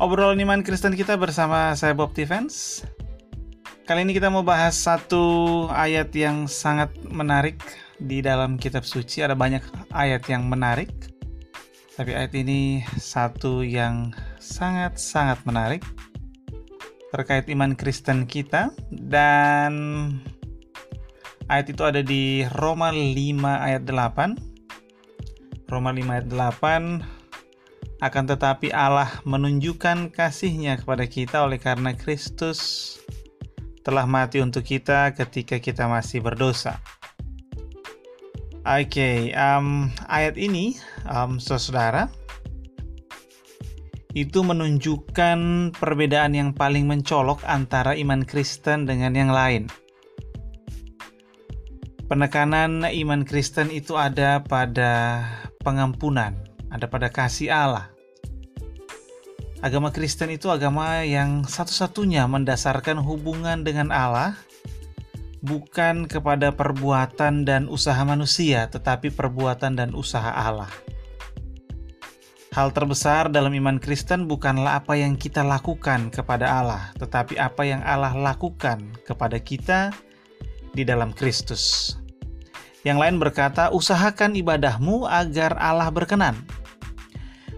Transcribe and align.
Obrolan 0.00 0.40
iman 0.40 0.64
Kristen 0.64 0.96
kita 0.96 1.20
bersama 1.20 1.76
saya 1.76 1.92
Bob 1.92 2.16
Tivens. 2.16 2.88
Kali 3.84 4.00
ini 4.00 4.16
kita 4.16 4.32
mau 4.32 4.40
bahas 4.40 4.72
satu 4.72 5.68
ayat 5.68 6.08
yang 6.16 6.48
sangat 6.48 6.88
menarik 7.04 7.60
di 8.00 8.24
dalam 8.24 8.56
kitab 8.56 8.88
suci. 8.88 9.20
Ada 9.20 9.36
banyak 9.36 9.60
ayat 9.92 10.24
yang 10.24 10.48
menarik. 10.48 10.88
Tapi 12.00 12.16
ayat 12.16 12.32
ini 12.32 12.80
satu 12.96 13.60
yang 13.60 14.16
sangat-sangat 14.40 15.44
menarik 15.44 15.84
terkait 17.12 17.44
iman 17.52 17.76
Kristen 17.76 18.24
kita 18.24 18.72
dan 18.88 19.76
ayat 21.52 21.76
itu 21.76 21.84
ada 21.84 22.00
di 22.00 22.48
Roma 22.56 22.88
5 22.88 23.12
ayat 23.44 23.84
8. 23.84 25.68
Roma 25.68 25.92
5 25.92 26.08
ayat 26.08 26.26
8 26.32 27.19
akan 28.00 28.24
tetapi 28.32 28.72
Allah 28.72 29.20
menunjukkan 29.28 30.12
kasihnya 30.12 30.80
kepada 30.80 31.04
kita 31.04 31.44
oleh 31.44 31.60
karena 31.60 31.92
Kristus 31.92 32.96
telah 33.84 34.04
mati 34.08 34.40
untuk 34.40 34.64
kita 34.64 35.12
ketika 35.16 35.60
kita 35.60 35.88
masih 35.88 36.24
berdosa. 36.24 36.80
Oke, 38.60 38.92
okay, 38.92 39.16
um, 39.32 39.88
ayat 40.04 40.36
ini, 40.36 40.76
um, 41.08 41.40
saudara, 41.40 42.12
itu 44.12 44.44
menunjukkan 44.44 45.72
perbedaan 45.80 46.36
yang 46.36 46.50
paling 46.52 46.84
mencolok 46.84 47.40
antara 47.48 47.96
iman 47.96 48.20
Kristen 48.26 48.84
dengan 48.84 49.16
yang 49.16 49.32
lain. 49.32 49.64
Penekanan 52.10 52.84
iman 52.84 53.22
Kristen 53.22 53.70
itu 53.70 53.94
ada 53.94 54.42
pada 54.42 55.24
pengampunan, 55.62 56.34
ada 56.70 56.86
pada 56.86 57.10
kasih 57.10 57.50
Allah. 57.50 57.90
Agama 59.60 59.92
Kristen 59.92 60.32
itu 60.32 60.48
agama 60.48 61.04
yang 61.04 61.44
satu-satunya 61.44 62.24
mendasarkan 62.24 62.96
hubungan 63.04 63.60
dengan 63.60 63.92
Allah 63.92 64.32
bukan 65.44 66.08
kepada 66.08 66.52
perbuatan 66.56 67.44
dan 67.44 67.68
usaha 67.68 68.00
manusia, 68.08 68.72
tetapi 68.72 69.12
perbuatan 69.12 69.76
dan 69.76 69.92
usaha 69.92 70.32
Allah. 70.32 70.72
Hal 72.50 72.74
terbesar 72.74 73.30
dalam 73.30 73.54
iman 73.54 73.78
Kristen 73.78 74.26
bukanlah 74.26 74.82
apa 74.82 74.98
yang 74.98 75.14
kita 75.14 75.44
lakukan 75.44 76.10
kepada 76.10 76.50
Allah, 76.50 76.82
tetapi 76.98 77.38
apa 77.38 77.62
yang 77.62 77.78
Allah 77.84 78.16
lakukan 78.16 78.96
kepada 79.06 79.38
kita 79.38 79.94
di 80.74 80.82
dalam 80.82 81.14
Kristus. 81.14 81.94
Yang 82.82 82.98
lain 83.06 83.16
berkata, 83.20 83.70
"Usahakan 83.70 84.34
ibadahmu 84.40 85.04
agar 85.04 85.54
Allah 85.60 85.92
berkenan." 85.92 86.59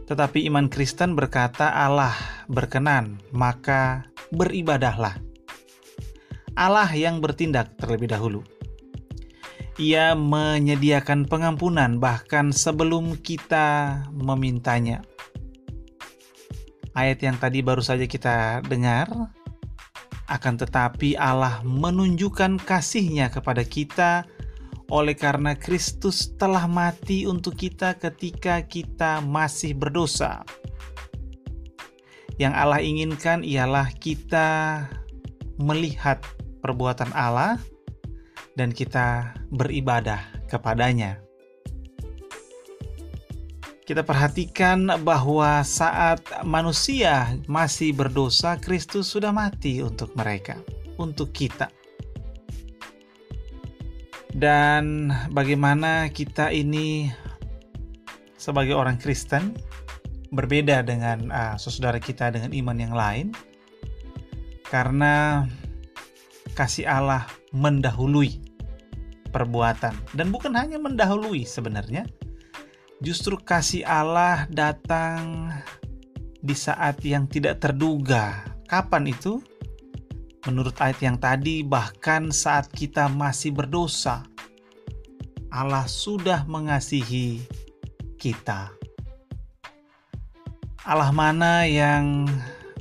Tetapi 0.06 0.44
iman 0.50 0.66
Kristen 0.66 1.14
berkata, 1.14 1.70
"Allah 1.70 2.14
berkenan, 2.50 3.22
maka 3.30 4.06
beribadahlah." 4.34 5.18
Allah 6.52 6.90
yang 6.92 7.24
bertindak 7.24 7.80
terlebih 7.80 8.12
dahulu. 8.12 8.44
Ia 9.80 10.12
menyediakan 10.12 11.24
pengampunan 11.24 11.96
bahkan 11.96 12.52
sebelum 12.52 13.16
kita 13.24 14.04
memintanya. 14.12 15.00
Ayat 16.92 17.24
yang 17.24 17.40
tadi 17.40 17.64
baru 17.64 17.80
saja 17.80 18.04
kita 18.04 18.60
dengar, 18.68 19.08
akan 20.28 20.54
tetapi 20.60 21.16
Allah 21.16 21.64
menunjukkan 21.64 22.60
kasihnya 22.60 23.32
kepada 23.32 23.64
kita 23.64 24.28
oleh 24.88 25.14
karena 25.14 25.54
Kristus 25.54 26.32
telah 26.34 26.64
mati 26.66 27.28
untuk 27.28 27.54
kita 27.54 27.94
ketika 28.00 28.64
kita 28.64 29.22
masih 29.22 29.76
berdosa. 29.76 30.42
Yang 32.40 32.54
Allah 32.56 32.80
inginkan 32.80 33.44
ialah 33.44 33.92
kita 33.92 34.82
melihat 35.60 36.24
perbuatan 36.64 37.12
Allah 37.12 37.60
dan 38.56 38.72
kita 38.72 39.36
beribadah 39.52 40.22
kepadanya. 40.48 41.20
Kita 43.82 44.06
perhatikan 44.06 44.88
bahwa 45.02 45.60
saat 45.66 46.22
manusia 46.46 47.34
masih 47.50 47.92
berdosa, 47.92 48.56
Kristus 48.56 49.10
sudah 49.10 49.34
mati 49.34 49.82
untuk 49.82 50.14
mereka, 50.14 50.56
untuk 50.96 51.34
kita 51.34 51.68
dan 54.32 55.12
bagaimana 55.32 56.08
kita 56.08 56.48
ini 56.52 57.12
sebagai 58.40 58.74
orang 58.74 58.96
Kristen 58.96 59.54
berbeda 60.32 60.80
dengan 60.82 61.28
uh, 61.28 61.54
saudara 61.60 62.00
kita 62.00 62.32
dengan 62.32 62.50
iman 62.50 62.76
yang 62.80 62.94
lain? 62.96 63.26
Karena 64.66 65.44
kasih 66.56 66.88
Allah 66.88 67.28
mendahului 67.52 68.40
perbuatan. 69.32 69.92
Dan 70.16 70.32
bukan 70.32 70.56
hanya 70.56 70.80
mendahului 70.80 71.44
sebenarnya 71.44 72.08
justru 73.02 73.36
kasih 73.36 73.82
Allah 73.82 74.46
datang 74.48 75.50
di 76.38 76.54
saat 76.56 77.02
yang 77.02 77.26
tidak 77.26 77.60
terduga. 77.60 78.46
Kapan 78.70 79.12
itu 79.12 79.44
Menurut 80.42 80.74
ayat 80.82 80.98
yang 80.98 81.18
tadi, 81.22 81.62
bahkan 81.62 82.34
saat 82.34 82.66
kita 82.74 83.06
masih 83.06 83.54
berdosa, 83.54 84.26
Allah 85.54 85.86
sudah 85.86 86.42
mengasihi 86.50 87.46
kita. 88.18 88.74
Allah 90.82 91.14
mana 91.14 91.62
yang 91.62 92.26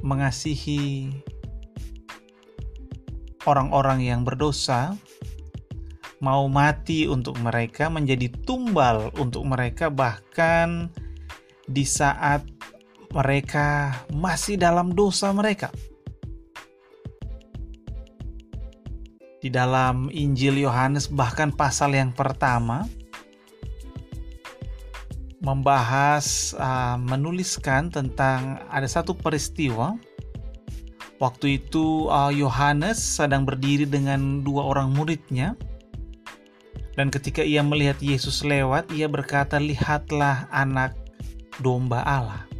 mengasihi 0.01 1.13
orang-orang 3.45 4.09
yang 4.09 4.25
berdosa, 4.25 4.97
mau 6.17 6.49
mati 6.49 7.05
untuk 7.05 7.37
mereka, 7.45 7.93
menjadi 7.93 8.29
tumbal 8.41 9.13
untuk 9.21 9.45
mereka, 9.45 9.93
bahkan 9.93 10.89
di 11.69 11.85
saat 11.85 12.41
mereka 13.13 13.93
masih 14.09 14.57
dalam 14.57 14.97
dosa 14.97 15.29
mereka. 15.29 15.69
Di 19.41 19.49
dalam 19.49 20.07
Injil 20.13 20.61
Yohanes 20.61 21.09
bahkan 21.09 21.49
pasal 21.49 21.97
yang 21.97 22.13
pertama 22.13 22.85
membahas 25.41 26.53
uh, 26.53 27.01
menuliskan 27.01 27.89
tentang 27.89 28.61
ada 28.69 28.85
satu 28.85 29.17
peristiwa. 29.17 29.97
Waktu 31.17 31.61
itu 31.61 32.09
uh, 32.13 32.29
Yohanes 32.29 33.01
uh, 33.01 33.25
sedang 33.25 33.49
berdiri 33.49 33.89
dengan 33.89 34.45
dua 34.45 34.69
orang 34.69 34.93
muridnya. 34.93 35.57
Dan 36.93 37.09
ketika 37.09 37.41
ia 37.41 37.65
melihat 37.65 37.97
Yesus 37.97 38.45
lewat 38.45 38.93
ia 38.93 39.09
berkata 39.09 39.57
lihatlah 39.57 40.45
anak 40.53 40.93
domba 41.57 42.05
Allah 42.05 42.50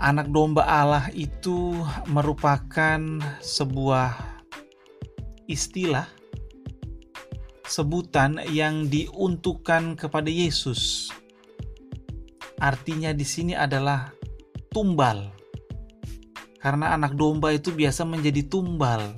anak 0.00 0.32
domba 0.32 0.64
Allah 0.64 1.12
itu 1.12 1.76
merupakan 2.08 3.20
sebuah 3.44 4.16
istilah 5.44 6.08
sebutan 7.68 8.40
yang 8.48 8.88
diuntukkan 8.88 10.00
kepada 10.00 10.32
Yesus. 10.32 11.12
Artinya 12.56 13.12
di 13.12 13.28
sini 13.28 13.52
adalah 13.52 14.10
tumbal. 14.72 15.36
Karena 16.60 16.96
anak 16.96 17.16
domba 17.16 17.52
itu 17.52 17.72
biasa 17.72 18.04
menjadi 18.04 18.44
tumbal. 18.48 19.16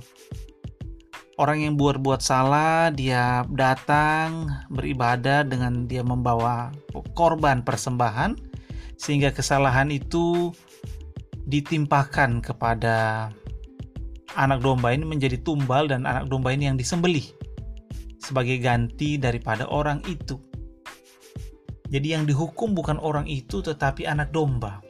Orang 1.33 1.65
yang 1.65 1.75
buat-buat 1.75 2.21
salah, 2.21 2.93
dia 2.93 3.43
datang 3.51 4.47
beribadah 4.69 5.43
dengan 5.43 5.89
dia 5.89 6.05
membawa 6.05 6.71
korban 7.17 7.65
persembahan 7.65 8.37
sehingga 9.03 9.35
kesalahan 9.35 9.91
itu 9.91 10.55
ditimpakan 11.47 12.39
kepada 12.39 13.29
anak 14.33 14.59
domba 14.63 14.95
ini 14.95 15.05
menjadi 15.05 15.37
tumbal 15.41 15.91
dan 15.91 16.07
anak 16.07 16.31
domba 16.31 16.55
ini 16.55 16.71
yang 16.71 16.77
disembelih 16.79 17.25
sebagai 18.17 18.57
ganti 18.63 19.19
daripada 19.19 19.67
orang 19.67 19.99
itu. 20.07 20.39
Jadi 21.93 22.15
yang 22.15 22.25
dihukum 22.25 22.73
bukan 22.73 22.97
orang 22.97 23.29
itu 23.29 23.61
tetapi 23.61 24.09
anak 24.09 24.33
domba. 24.33 24.81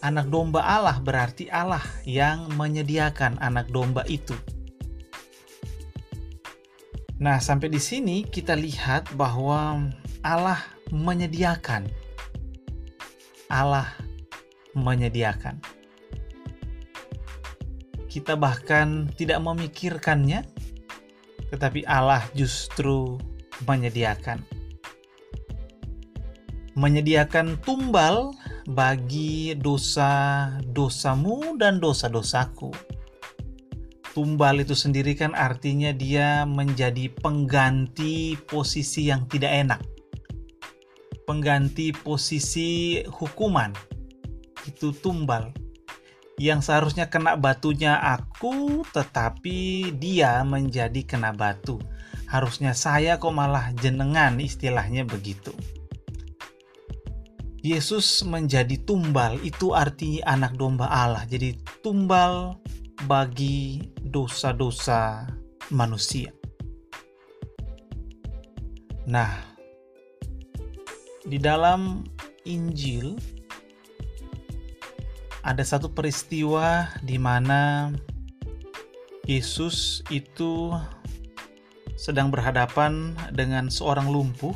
Anak 0.00 0.30
domba 0.30 0.62
Allah 0.62 0.96
berarti 1.02 1.50
Allah 1.50 1.82
yang 2.06 2.48
menyediakan 2.54 3.36
anak 3.42 3.68
domba 3.68 4.06
itu. 4.06 4.32
Nah, 7.18 7.42
sampai 7.42 7.66
di 7.66 7.82
sini 7.82 8.22
kita 8.22 8.54
lihat 8.54 9.10
bahwa 9.18 9.90
Allah 10.22 10.62
menyediakan. 10.94 11.90
Allah 13.50 13.90
menyediakan. 14.76 15.56
Kita 18.08 18.34
bahkan 18.34 19.06
tidak 19.14 19.38
memikirkannya, 19.44 20.42
tetapi 21.52 21.86
Allah 21.86 22.24
justru 22.34 23.20
menyediakan. 23.64 24.58
menyediakan 26.78 27.58
tumbal 27.66 28.30
bagi 28.70 29.58
dosa-dosamu 29.58 31.58
dan 31.58 31.82
dosa-dosaku. 31.82 32.70
Tumbal 34.14 34.62
itu 34.62 34.78
sendiri 34.78 35.18
kan 35.18 35.34
artinya 35.34 35.90
dia 35.90 36.46
menjadi 36.46 37.10
pengganti 37.18 38.38
posisi 38.46 39.10
yang 39.10 39.26
tidak 39.26 39.50
enak. 39.50 39.80
Pengganti 41.26 41.90
posisi 41.92 43.02
hukuman. 43.10 43.74
Itu 44.68 44.92
tumbal. 44.92 45.56
Yang 46.36 46.68
seharusnya 46.68 47.08
kena 47.08 47.34
batunya 47.40 47.96
aku, 47.96 48.84
tetapi 48.92 49.90
dia 49.96 50.44
menjadi 50.44 51.02
kena 51.08 51.32
batu. 51.32 51.80
Harusnya 52.28 52.76
saya 52.76 53.16
kok 53.16 53.32
malah 53.32 53.72
jenengan 53.80 54.36
istilahnya 54.36 55.08
begitu. 55.08 55.50
Yesus 57.58 58.22
menjadi 58.22 58.78
tumbal 58.86 59.40
itu 59.42 59.74
artinya 59.74 60.30
anak 60.30 60.54
domba 60.54 60.86
Allah. 60.86 61.26
Jadi 61.26 61.58
tumbal 61.82 62.54
bagi 63.10 63.82
dosa-dosa 63.98 65.26
manusia. 65.74 66.30
Nah, 69.08 69.32
di 71.26 71.40
dalam 71.40 72.04
Injil 72.46 73.16
ada 75.48 75.64
satu 75.64 75.88
peristiwa 75.88 76.92
di 77.00 77.16
mana 77.16 77.88
Yesus 79.24 80.04
itu 80.12 80.76
sedang 81.96 82.28
berhadapan 82.28 83.16
dengan 83.32 83.72
seorang 83.72 84.12
lumpuh. 84.12 84.52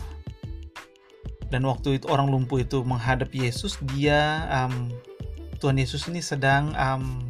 Dan 1.49 1.65
waktu 1.65 2.01
itu 2.01 2.09
orang 2.13 2.29
lumpuh 2.29 2.61
itu 2.65 2.85
menghadap 2.85 3.33
Yesus 3.33 3.77
dia 3.97 4.49
um, 4.53 4.93
Tuhan 5.61 5.77
Yesus 5.81 6.09
ini 6.09 6.21
sedang 6.25 6.73
um, 6.77 7.25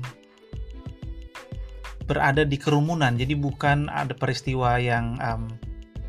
berada 2.07 2.43
di 2.43 2.59
kerumunan. 2.59 3.15
Jadi 3.15 3.35
bukan 3.39 3.91
ada 3.91 4.15
peristiwa 4.15 4.79
yang 4.79 5.19
um, 5.23 5.51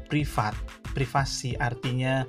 privat 0.10 0.54
privasi 0.94 1.58
artinya 1.58 2.24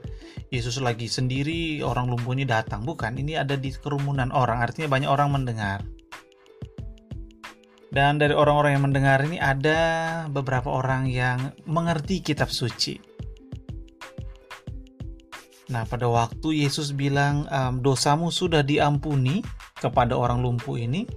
Yesus 0.49 0.81
lagi 0.81 1.07
sendiri 1.07 1.85
orang 1.85 2.09
lumpuh 2.09 2.33
ini 2.33 2.49
datang 2.49 2.83
bukan 2.83 3.15
ini 3.21 3.37
ada 3.37 3.55
di 3.55 3.71
kerumunan 3.71 4.33
orang 4.33 4.65
artinya 4.65 4.89
banyak 4.91 5.11
orang 5.13 5.29
mendengar 5.31 5.85
dan 7.95 8.19
dari 8.19 8.35
orang-orang 8.35 8.75
yang 8.75 8.85
mendengar 8.91 9.23
ini 9.23 9.39
ada 9.39 9.81
beberapa 10.27 10.73
orang 10.73 11.07
yang 11.07 11.55
mengerti 11.69 12.25
kitab 12.25 12.51
suci 12.51 13.15
Nah, 15.65 15.89
pada 15.89 16.07
waktu 16.13 16.61
Yesus 16.61 16.93
bilang 16.93 17.49
dosamu 17.81 18.29
sudah 18.29 18.61
diampuni 18.61 19.41
kepada 19.81 20.13
orang 20.13 20.45
lumpuh 20.45 20.77
ini, 20.77 21.09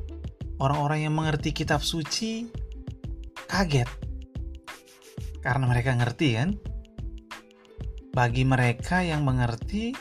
orang-orang 0.64 1.04
yang 1.04 1.14
mengerti 1.14 1.52
kitab 1.52 1.84
suci 1.84 2.48
kaget. 3.46 3.90
Karena 5.44 5.68
mereka 5.68 5.96
ngerti 5.96 6.28
kan? 6.40 6.50
Bagi 8.18 8.42
mereka 8.42 9.06
yang 9.06 9.22
mengerti, 9.22 9.94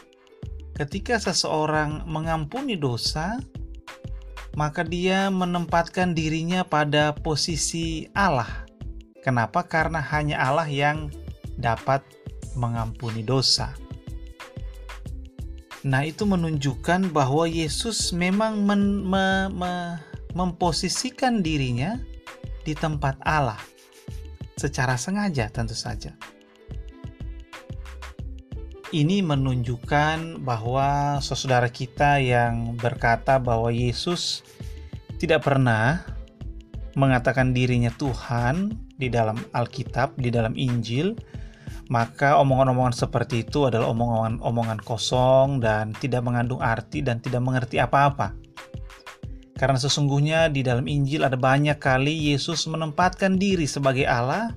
ketika 0.73 1.21
seseorang 1.21 2.09
mengampuni 2.09 2.73
dosa, 2.73 3.37
maka 4.57 4.81
dia 4.81 5.29
menempatkan 5.29 6.17
dirinya 6.17 6.65
pada 6.65 7.13
posisi 7.13 8.09
Allah. 8.17 8.65
Kenapa? 9.21 9.69
Karena 9.69 10.01
hanya 10.01 10.41
Allah 10.41 10.65
yang 10.65 11.13
dapat 11.61 12.01
mengampuni 12.57 13.21
dosa. 13.21 13.77
Nah, 15.85 16.09
itu 16.09 16.25
menunjukkan 16.25 17.13
bahwa 17.13 17.45
Yesus 17.45 18.17
memang 18.17 18.65
men, 18.65 19.05
me, 19.05 19.53
me, 19.53 20.01
memposisikan 20.33 21.45
dirinya 21.45 22.01
di 22.65 22.73
tempat 22.73 23.21
Allah 23.29 23.61
secara 24.57 24.97
sengaja 24.97 25.53
tentu 25.53 25.77
saja. 25.77 26.17
Ini 28.95 29.19
menunjukkan 29.19 30.47
bahwa 30.47 31.19
saudara 31.19 31.67
kita 31.67 32.23
yang 32.23 32.79
berkata 32.79 33.43
bahwa 33.43 33.75
Yesus 33.75 34.47
tidak 35.19 35.43
pernah 35.43 36.07
mengatakan 36.95 37.51
dirinya 37.51 37.91
Tuhan 37.91 38.79
di 38.95 39.11
dalam 39.11 39.43
Alkitab, 39.51 40.15
di 40.23 40.31
dalam 40.31 40.55
Injil, 40.55 41.19
maka 41.91 42.39
omongan-omongan 42.39 42.95
seperti 42.95 43.43
itu 43.43 43.67
adalah 43.67 43.91
omongan-omongan 43.91 44.79
kosong 44.87 45.59
dan 45.59 45.91
tidak 45.99 46.23
mengandung 46.23 46.63
arti 46.63 47.03
dan 47.03 47.19
tidak 47.19 47.43
mengerti 47.43 47.83
apa-apa. 47.83 48.39
Karena 49.59 49.83
sesungguhnya 49.83 50.47
di 50.47 50.63
dalam 50.63 50.87
Injil 50.87 51.27
ada 51.27 51.35
banyak 51.35 51.81
kali 51.83 52.31
Yesus 52.31 52.71
menempatkan 52.71 53.35
diri 53.35 53.67
sebagai 53.67 54.07
Allah, 54.07 54.55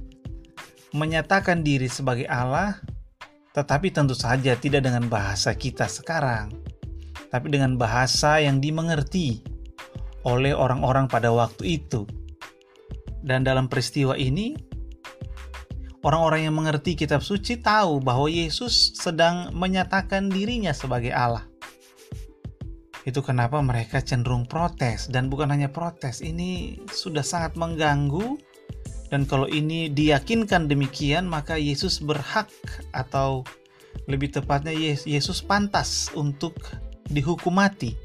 menyatakan 0.93 1.65
diri 1.65 1.89
sebagai 1.89 2.29
Allah, 2.29 2.77
tetapi 3.53 3.89
tentu 3.89 4.13
saja 4.13 4.53
tidak 4.57 4.85
dengan 4.85 5.09
bahasa 5.09 5.55
kita 5.57 5.89
sekarang, 5.89 6.53
tapi 7.33 7.49
dengan 7.49 7.75
bahasa 7.75 8.41
yang 8.41 8.61
dimengerti 8.61 9.41
oleh 10.27 10.53
orang-orang 10.53 11.09
pada 11.09 11.33
waktu 11.33 11.81
itu. 11.81 12.03
Dan 13.19 13.43
dalam 13.43 13.67
peristiwa 13.67 14.15
ini, 14.15 14.55
Orang-orang 15.99 16.47
yang 16.47 16.55
mengerti 16.55 16.95
kitab 16.95 17.19
suci 17.19 17.59
tahu 17.59 17.99
bahwa 17.99 18.31
Yesus 18.31 18.95
sedang 18.95 19.51
menyatakan 19.51 20.31
dirinya 20.31 20.71
sebagai 20.71 21.11
Allah. 21.11 21.43
Itu 23.03 23.19
kenapa 23.19 23.59
mereka 23.59 23.99
cenderung 23.99 24.47
protes 24.47 25.11
dan 25.11 25.27
bukan 25.27 25.51
hanya 25.51 25.67
protes, 25.67 26.23
ini 26.23 26.79
sudah 26.87 27.19
sangat 27.19 27.59
mengganggu 27.59 28.39
dan 29.09 29.25
kalau 29.25 29.49
ini 29.49 29.89
diyakinkan 29.89 30.69
demikian 30.69 31.25
maka 31.25 31.57
Yesus 31.57 31.97
berhak 31.97 32.49
atau 32.93 33.41
lebih 34.05 34.29
tepatnya 34.29 34.73
Yesus 35.05 35.41
pantas 35.41 36.13
untuk 36.13 36.57
dihukum 37.09 37.57
mati 37.57 37.97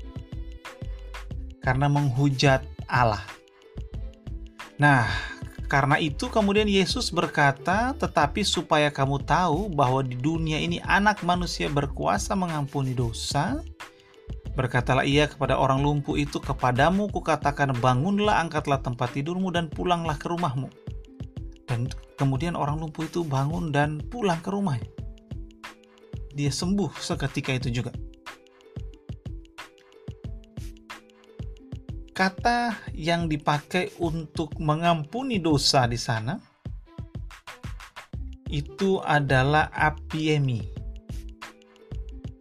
karena 1.61 1.89
menghujat 1.89 2.65
Allah. 2.89 3.25
Nah, 4.77 5.09
karena 5.65 5.97
itu 5.97 6.29
kemudian 6.29 6.69
Yesus 6.69 7.09
berkata, 7.09 7.97
"Tetapi 7.97 8.45
supaya 8.45 8.93
kamu 8.93 9.25
tahu 9.25 9.73
bahwa 9.73 10.05
di 10.05 10.17
dunia 10.17 10.61
ini 10.61 10.81
anak 10.85 11.25
manusia 11.25 11.73
berkuasa 11.73 12.37
mengampuni 12.37 12.93
dosa." 12.93 13.65
Berkatalah 14.55 15.03
ia 15.03 15.27
kepada 15.27 15.58
orang 15.58 15.82
lumpuh 15.82 16.15
itu, 16.15 16.39
"Kepadamu 16.39 17.11
kukatakan, 17.11 17.75
bangunlah, 17.81 18.39
angkatlah 18.39 18.79
tempat 18.84 19.17
tidurmu 19.17 19.51
dan 19.51 19.67
pulanglah 19.67 20.15
ke 20.15 20.31
rumahmu." 20.31 20.83
Dan 21.75 21.91
kemudian 22.15 22.55
orang 22.55 22.79
lumpuh 22.79 23.11
itu 23.11 23.27
bangun 23.27 23.75
dan 23.75 23.99
pulang 23.99 24.39
ke 24.39 24.55
rumahnya. 24.55 24.87
Dia 26.31 26.55
sembuh 26.55 26.95
seketika 27.03 27.51
itu 27.51 27.83
juga. 27.83 27.91
kata 32.15 32.95
yang 32.95 33.27
dipakai 33.27 33.99
untuk 33.99 34.55
mengampuni 34.63 35.43
dosa 35.43 35.91
di 35.91 35.99
sana 35.99 36.39
itu 38.47 39.03
adalah 39.03 39.67
apiemi 39.75 40.63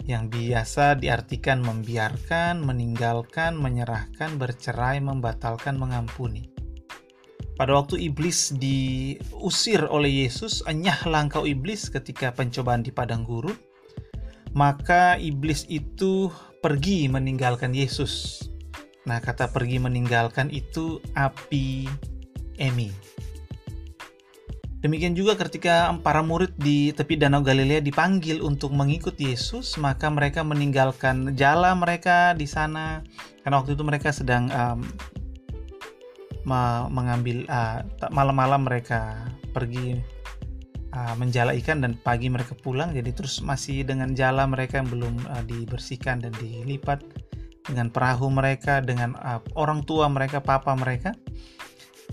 yang 0.06 0.30
biasa 0.30 1.02
diartikan 1.02 1.66
membiarkan, 1.66 2.62
meninggalkan, 2.62 3.58
menyerahkan, 3.58 4.38
bercerai, 4.38 5.02
membatalkan, 5.02 5.80
mengampuni. 5.80 6.53
Pada 7.54 7.78
waktu 7.78 8.02
iblis 8.10 8.50
diusir 8.58 9.86
oleh 9.86 10.26
Yesus, 10.26 10.66
enyah 10.66 11.06
langkau 11.06 11.46
iblis 11.46 11.86
ketika 11.86 12.34
pencobaan 12.34 12.82
di 12.82 12.90
padang 12.90 13.22
gurun, 13.22 13.54
maka 14.58 15.22
iblis 15.22 15.70
itu 15.70 16.34
pergi 16.66 17.06
meninggalkan 17.06 17.78
Yesus. 17.78 18.46
Nah, 19.06 19.22
kata 19.22 19.54
pergi 19.54 19.78
meninggalkan 19.78 20.50
itu 20.50 20.98
api 21.14 21.86
Emi. 22.58 22.90
Demikian 24.84 25.16
juga 25.16 25.40
ketika 25.40 25.96
para 26.04 26.20
murid 26.20 26.60
di 26.60 26.92
tepi 26.92 27.16
Danau 27.16 27.40
Galilea 27.40 27.80
dipanggil 27.80 28.44
untuk 28.44 28.76
mengikut 28.76 29.16
Yesus, 29.16 29.80
maka 29.80 30.12
mereka 30.12 30.44
meninggalkan 30.44 31.40
jala 31.40 31.72
mereka 31.72 32.36
di 32.36 32.44
sana. 32.44 33.00
Karena 33.46 33.64
waktu 33.64 33.80
itu 33.80 33.84
mereka 33.88 34.12
sedang 34.12 34.52
um, 34.52 34.84
mengambil 36.46 37.48
uh, 37.48 37.84
malam-malam 38.12 38.68
mereka 38.68 39.28
pergi 39.56 40.00
uh, 40.92 41.16
menjala 41.16 41.56
ikan 41.64 41.80
dan 41.80 41.96
pagi 42.00 42.28
mereka 42.28 42.54
pulang 42.60 42.92
jadi 42.92 43.16
terus 43.16 43.40
masih 43.40 43.88
dengan 43.88 44.12
jala 44.12 44.44
mereka 44.44 44.84
yang 44.84 44.90
belum 44.92 45.16
uh, 45.32 45.44
dibersihkan 45.48 46.20
dan 46.20 46.36
dilipat 46.38 47.00
dengan 47.68 47.88
perahu 47.90 48.28
mereka, 48.28 48.84
dengan 48.84 49.16
uh, 49.24 49.40
orang 49.56 49.84
tua 49.88 50.12
mereka, 50.12 50.44
papa 50.44 50.76
mereka. 50.76 51.16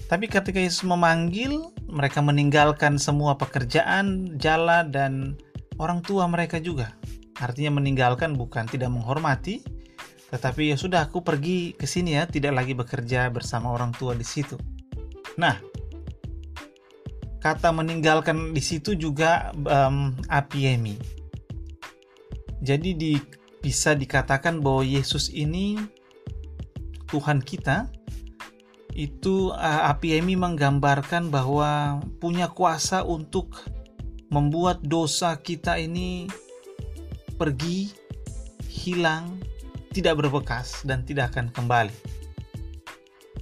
Tapi 0.06 0.30
ketika 0.30 0.58
Yesus 0.58 0.86
memanggil, 0.86 1.70
mereka 1.90 2.22
meninggalkan 2.22 2.98
semua 2.98 3.34
pekerjaan, 3.34 4.38
jala, 4.38 4.86
dan 4.86 5.34
orang 5.82 6.02
tua 6.02 6.26
mereka 6.30 6.62
juga. 6.62 6.94
Artinya 7.38 7.78
meninggalkan 7.82 8.38
bukan 8.38 8.70
tidak 8.70 8.90
menghormati, 8.94 9.62
tetapi 10.30 10.70
ya 10.70 10.76
sudah 10.78 11.10
aku 11.10 11.26
pergi 11.26 11.74
ke 11.74 11.90
sini 11.90 12.14
ya, 12.14 12.24
tidak 12.30 12.54
lagi 12.62 12.72
bekerja 12.78 13.26
bersama 13.34 13.74
orang 13.74 13.90
tua 13.90 14.14
di 14.14 14.22
situ. 14.22 14.54
Nah, 15.34 15.58
kata 17.42 17.74
meninggalkan 17.74 18.54
di 18.54 18.62
situ 18.62 18.94
juga 18.94 19.50
um, 19.54 20.14
apiemi. 20.30 20.94
Jadi 22.62 22.94
di, 22.94 23.12
bisa 23.58 23.98
dikatakan 23.98 24.62
bahwa 24.62 24.86
Yesus 24.86 25.32
ini 25.34 25.80
Tuhan 27.10 27.42
kita 27.42 27.90
itu 28.94 29.50
uh, 29.50 29.82
apiemi 29.90 30.38
menggambarkan 30.38 31.32
bahwa 31.32 31.98
punya 32.22 32.46
kuasa 32.52 33.02
untuk 33.02 33.66
membuat 34.30 34.78
dosa 34.86 35.34
kita 35.40 35.74
ini 35.74 36.30
pergi, 37.34 37.90
hilang, 38.70 39.40
tidak 39.90 40.22
berbekas 40.22 40.82
dan 40.86 41.02
tidak 41.02 41.34
akan 41.34 41.50
kembali. 41.50 41.94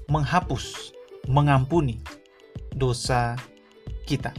Menghapus, 0.08 0.96
mengampuni 1.28 2.00
dosa 2.72 3.36
kita. 4.08 4.32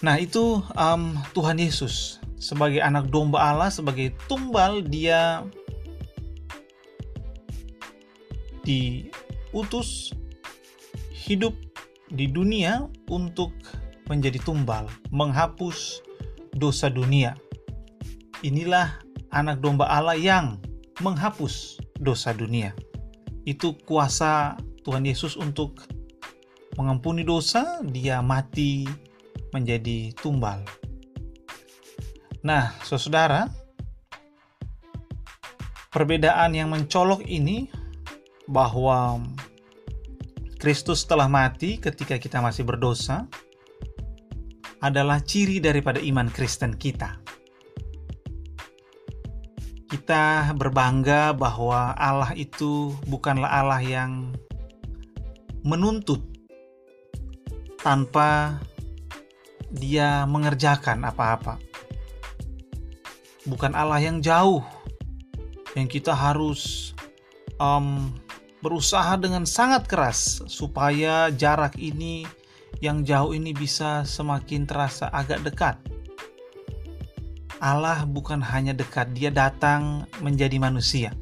Nah, 0.00 0.16
itu 0.16 0.64
um, 0.72 1.12
Tuhan 1.36 1.60
Yesus 1.60 2.16
sebagai 2.40 2.80
anak 2.80 3.12
domba 3.12 3.52
Allah, 3.52 3.68
sebagai 3.68 4.16
tumbal, 4.24 4.80
dia 4.80 5.44
diutus 8.64 10.16
hidup 11.12 11.52
di 12.08 12.24
dunia 12.32 12.88
untuk 13.12 13.52
menjadi 14.08 14.40
tumbal, 14.40 14.88
menghapus 15.12 16.00
dosa 16.56 16.88
dunia. 16.88 17.36
Inilah 18.40 19.04
anak 19.30 19.62
domba 19.62 19.86
Allah 19.86 20.18
yang 20.18 20.58
menghapus 21.00 21.78
dosa 21.98 22.34
dunia. 22.34 22.74
Itu 23.46 23.78
kuasa 23.86 24.58
Tuhan 24.84 25.06
Yesus 25.06 25.34
untuk 25.38 25.86
mengampuni 26.76 27.24
dosa, 27.24 27.80
dia 27.84 28.20
mati 28.20 28.86
menjadi 29.50 30.14
tumbal. 30.16 30.62
Nah, 32.40 32.72
saudara, 32.80 33.52
perbedaan 35.92 36.56
yang 36.56 36.72
mencolok 36.72 37.26
ini 37.28 37.68
bahwa 38.48 39.20
Kristus 40.56 41.04
telah 41.04 41.28
mati 41.28 41.76
ketika 41.76 42.16
kita 42.16 42.40
masih 42.40 42.64
berdosa 42.64 43.28
adalah 44.80 45.20
ciri 45.20 45.60
daripada 45.60 46.00
iman 46.00 46.32
Kristen 46.32 46.76
kita. 46.76 47.19
Kita 49.90 50.54
berbangga 50.54 51.34
bahwa 51.34 51.90
Allah 51.98 52.30
itu 52.38 52.94
bukanlah 53.10 53.50
Allah 53.50 53.82
yang 53.82 54.30
menuntut 55.66 56.22
tanpa 57.82 58.62
dia 59.74 60.22
mengerjakan 60.30 61.02
apa-apa. 61.02 61.58
Bukan 63.50 63.74
Allah 63.74 63.98
yang 63.98 64.22
jauh, 64.22 64.62
yang 65.74 65.90
kita 65.90 66.14
harus 66.14 66.94
um, 67.58 68.14
berusaha 68.60 69.16
dengan 69.16 69.42
sangat 69.42 69.88
keras 69.88 70.44
supaya 70.46 71.32
jarak 71.32 71.74
ini 71.80 72.28
yang 72.78 73.02
jauh 73.02 73.34
ini 73.34 73.50
bisa 73.50 74.06
semakin 74.06 74.70
terasa 74.70 75.10
agak 75.10 75.42
dekat. 75.42 75.76
Allah 77.60 78.08
bukan 78.08 78.40
hanya 78.40 78.72
dekat, 78.72 79.12
Dia 79.12 79.28
datang 79.28 80.08
menjadi 80.24 80.56
manusia. 80.56 81.12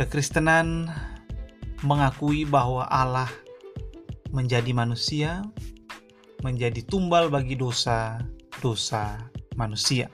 Kekristenan 0.00 0.88
mengakui 1.84 2.48
bahwa 2.48 2.88
Allah 2.88 3.28
menjadi 4.32 4.72
manusia, 4.72 5.44
menjadi 6.40 6.80
tumbal 6.88 7.28
bagi 7.28 7.60
dosa-dosa 7.60 9.20
manusia. 9.60 10.08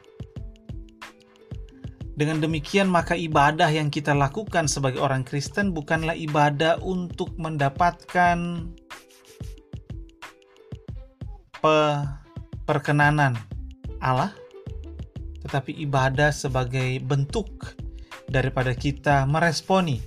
Dengan 2.18 2.42
demikian, 2.42 2.90
maka 2.90 3.14
ibadah 3.14 3.71
yang 3.71 3.87
kita 3.87 4.12
lakukan 4.12 4.66
sebagai 4.66 4.99
orang 4.99 5.23
Kristen 5.23 5.71
bukanlah 5.71 6.18
ibadah 6.18 6.82
untuk 6.82 7.32
mendapatkan 7.38 8.66
pe 11.62 11.78
perkenanan 12.66 13.51
Allah, 14.02 14.35
tetapi 15.47 15.78
ibadah 15.87 16.35
sebagai 16.35 16.99
bentuk 17.00 17.78
daripada 18.26 18.75
kita 18.75 19.25
meresponi 19.25 20.02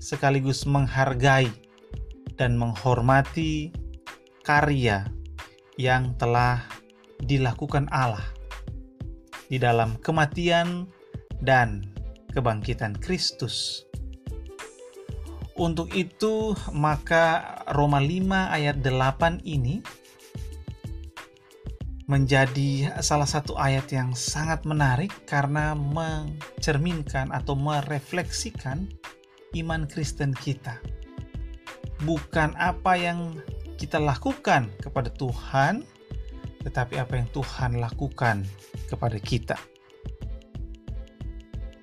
sekaligus 0.00 0.68
menghargai 0.68 1.48
dan 2.36 2.56
menghormati 2.56 3.72
karya 4.44 5.04
yang 5.76 6.16
telah 6.16 6.64
dilakukan 7.20 7.88
Allah 7.92 8.24
di 9.48 9.60
dalam 9.60 10.00
kematian 10.00 10.88
dan 11.44 11.84
kebangkitan 12.32 12.96
Kristus. 12.96 13.84
Untuk 15.60 15.92
itu, 15.92 16.56
maka 16.72 17.60
Roma 17.76 18.00
5 18.00 18.56
ayat 18.56 18.80
8 18.80 19.44
ini 19.44 19.84
menjadi 22.10 22.90
salah 22.98 23.30
satu 23.30 23.54
ayat 23.54 23.86
yang 23.94 24.10
sangat 24.18 24.66
menarik 24.66 25.14
karena 25.30 25.78
mencerminkan 25.78 27.30
atau 27.30 27.54
merefleksikan 27.54 28.90
iman 29.54 29.86
Kristen 29.86 30.34
kita 30.34 30.82
bukan 32.04 32.56
apa 32.56 32.96
yang 32.96 33.38
kita 33.76 33.96
lakukan 34.00 34.68
kepada 34.80 35.08
Tuhan, 35.12 35.84
tetapi 36.64 37.00
apa 37.00 37.16
yang 37.16 37.28
Tuhan 37.32 37.80
lakukan 37.80 38.44
kepada 38.88 39.16
kita. 39.16 39.56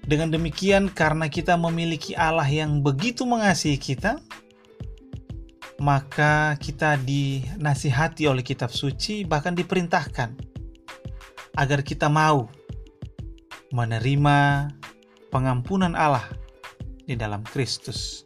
Dengan 0.08 0.32
demikian, 0.32 0.88
karena 0.88 1.28
kita 1.28 1.60
memiliki 1.60 2.16
Allah 2.16 2.48
yang 2.48 2.80
begitu 2.80 3.28
mengasihi 3.28 3.76
kita, 3.76 4.22
maka 5.78 6.58
kita 6.58 6.98
dinasihati 6.98 8.26
oleh 8.26 8.42
kitab 8.42 8.74
suci, 8.74 9.22
bahkan 9.26 9.54
diperintahkan 9.54 10.34
agar 11.58 11.80
kita 11.86 12.10
mau 12.10 12.50
menerima 13.74 14.70
pengampunan 15.30 15.94
Allah 15.94 16.26
di 17.06 17.14
dalam 17.14 17.46
Kristus. 17.46 18.26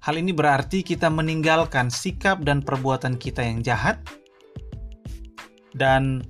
Hal 0.00 0.16
ini 0.16 0.32
berarti 0.32 0.80
kita 0.80 1.12
meninggalkan 1.12 1.92
sikap 1.92 2.40
dan 2.40 2.64
perbuatan 2.64 3.20
kita 3.20 3.44
yang 3.44 3.60
jahat 3.60 4.00
dan 5.76 6.24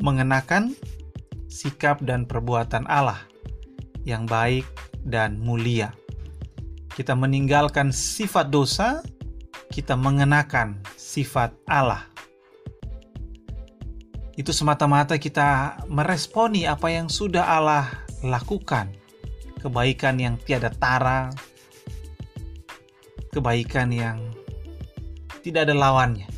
mengenakan 0.00 0.72
sikap 1.52 2.00
dan 2.00 2.24
perbuatan 2.24 2.88
Allah 2.88 3.20
yang 4.08 4.24
baik 4.24 4.64
dan 5.04 5.36
mulia. 5.38 5.92
Kita 6.92 7.16
meninggalkan 7.16 7.88
sifat 7.88 8.52
dosa, 8.52 9.00
kita 9.72 9.96
mengenakan 9.96 10.76
sifat 10.92 11.56
Allah. 11.64 12.04
Itu 14.36 14.52
semata-mata 14.52 15.16
kita 15.16 15.80
meresponi 15.88 16.68
apa 16.68 16.92
yang 16.92 17.08
sudah 17.08 17.44
Allah 17.48 17.88
lakukan, 18.20 18.92
kebaikan 19.60 20.20
yang 20.20 20.36
tiada 20.40 20.68
tara, 20.68 21.32
kebaikan 23.32 23.88
yang 23.88 24.20
tidak 25.40 25.68
ada 25.68 25.74
lawannya. 25.76 26.28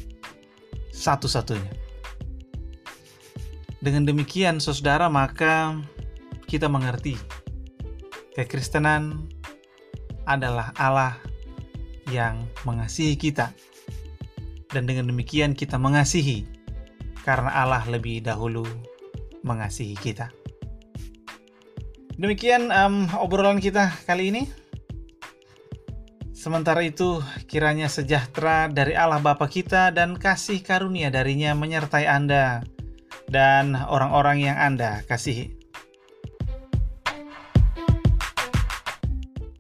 Satu-satunya. 0.95 1.75
Dengan 3.83 4.07
demikian, 4.07 4.63
saudara, 4.63 5.11
maka 5.11 5.77
kita 6.47 6.71
mengerti 6.71 7.19
kekristenan 8.33 9.34
adalah 10.25 10.73
Allah 10.77 11.17
yang 12.13 12.45
mengasihi 12.69 13.17
kita. 13.17 13.53
Dan 14.69 14.91
dengan 14.91 15.07
demikian 15.09 15.55
kita 15.55 15.79
mengasihi 15.79 16.45
karena 17.23 17.51
Allah 17.55 17.85
lebih 17.87 18.21
dahulu 18.27 18.67
mengasihi 19.47 19.95
kita. 19.97 20.29
Demikian 22.15 22.71
um, 22.71 23.11
obrolan 23.19 23.59
kita 23.59 23.91
kali 24.07 24.31
ini. 24.31 24.43
Sementara 26.35 26.85
itu, 26.85 27.25
kiranya 27.49 27.89
sejahtera 27.89 28.69
dari 28.69 28.93
Allah 28.93 29.17
Bapa 29.17 29.49
kita 29.49 29.89
dan 29.97 30.21
kasih 30.21 30.61
karunia 30.61 31.09
darinya 31.09 31.57
menyertai 31.57 32.05
Anda 32.05 32.61
dan 33.33 33.73
orang-orang 33.73 34.45
yang 34.45 34.57
Anda 34.61 35.01
kasihi. 35.09 35.64